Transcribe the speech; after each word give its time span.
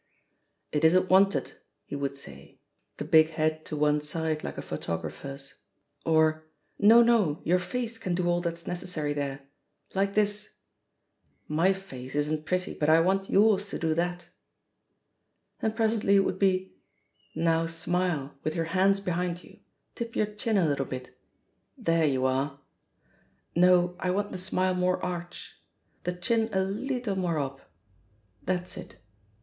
"It 0.71 0.83
isn't 0.83 1.11
wanted," 1.11 1.51
he 1.85 1.95
would 1.95 2.15
say, 2.15 2.57
the 2.97 3.05
big 3.05 3.29
head 3.29 3.63
to 3.65 3.75
one 3.75 4.01
side 4.01 4.43
like 4.43 4.57
a 4.57 4.63
photogra 4.63 5.11
pher's; 5.11 5.53
or, 6.03 6.47
"No, 6.79 7.03
no, 7.03 7.39
your 7.43 7.59
face 7.59 7.99
can 7.99 8.15
do 8.15 8.27
all 8.27 8.41
that's 8.41 8.65
necessary 8.65 9.13
there. 9.13 9.41
Like 9.93 10.15
this 10.15 10.55
I... 10.55 11.25
My 11.53 11.71
face 11.73 12.15
isn't 12.15 12.33
C46 12.33 12.37
THE 12.37 12.41
POSITION 12.41 12.41
OF 12.41 12.45
PEGGY 12.45 12.47
HARPER 12.47 12.47
pretty, 12.47 12.79
but 12.79 12.89
I 12.89 12.99
want 12.99 13.29
yours 13.29 13.69
to 13.69 13.77
do 13.77 13.93
that." 13.93 14.25
And 15.61 15.75
pres 15.75 15.97
ently 15.99 16.15
it 16.15 16.19
would 16.21 16.39
be, 16.39 16.73
"Now 17.35 17.67
smile, 17.67 18.39
with 18.43 18.55
your 18.55 18.65
hands 18.73 18.99
behind 19.01 19.43
you— 19.43 19.59
^tip 19.95 20.15
your 20.15 20.33
chin 20.33 20.57
a 20.57 20.65
fittle 20.67 20.85
bit. 20.87 21.15
There 21.77 22.07
you 22.07 22.25
are 22.25 22.59
1 23.53 23.57
No; 23.67 23.95
I 23.99 24.09
want 24.09 24.31
the 24.31 24.39
smile 24.39 24.73
more 24.73 24.97
arch. 25.05 25.57
•.•The 26.05 26.13
chin 26.13 26.49
a 26.51 26.61
leetle 26.61 27.15
more 27.17 27.37
up.... 27.37 27.71
That's 28.43 28.77
it. 28.77 28.95